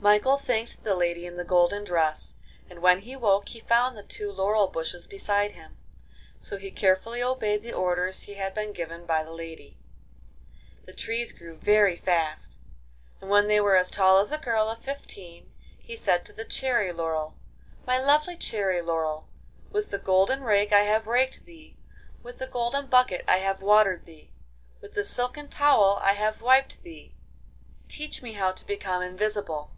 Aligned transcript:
Michael 0.00 0.38
thanked 0.38 0.84
the 0.84 0.94
lady 0.94 1.26
in 1.26 1.36
the 1.36 1.44
golden 1.44 1.82
dress, 1.84 2.36
and 2.70 2.80
when 2.80 3.00
he 3.00 3.14
woke 3.16 3.48
he 3.50 3.58
found 3.60 3.94
the 3.96 4.02
two 4.04 4.30
laurel 4.32 4.68
bushes 4.68 5.06
beside 5.08 5.50
him. 5.50 5.76
So 6.40 6.56
he 6.56 6.70
carefully 6.70 7.20
obeyed 7.22 7.62
the 7.62 7.72
orders 7.74 8.22
he 8.22 8.34
had 8.34 8.54
been 8.54 8.72
given 8.72 9.04
by 9.06 9.22
the 9.24 9.32
lady. 9.32 9.76
The 10.86 10.94
trees 10.94 11.32
grew 11.32 11.56
very 11.58 11.96
fast, 11.96 12.58
and 13.20 13.28
when 13.28 13.48
they 13.48 13.60
were 13.60 13.76
as 13.76 13.90
tall 13.90 14.18
as 14.20 14.30
a 14.32 14.38
girl 14.38 14.68
of 14.70 14.78
fifteen 14.82 15.52
he 15.78 15.94
said 15.96 16.24
to 16.26 16.32
the 16.32 16.44
cherry 16.46 16.90
laurel, 16.92 17.36
'My 17.84 17.98
lovely 17.98 18.36
cherry 18.36 18.80
laurel, 18.80 19.28
with 19.72 19.90
the 19.90 19.98
golden 19.98 20.42
rake 20.42 20.72
I 20.72 20.84
have 20.84 21.06
raked 21.08 21.44
thee, 21.44 21.76
with 22.22 22.38
the 22.38 22.46
golden 22.46 22.86
bucket 22.86 23.24
I 23.28 23.38
have 23.38 23.60
watered 23.62 24.06
thee, 24.06 24.30
with 24.80 24.94
the 24.94 25.04
silken 25.04 25.48
towel 25.48 25.98
I 26.00 26.12
have 26.12 26.40
wiped 26.40 26.82
thee. 26.84 27.14
Teach 27.88 28.22
me 28.22 28.34
how 28.34 28.52
to 28.52 28.64
become 28.64 29.02
invisible. 29.02 29.72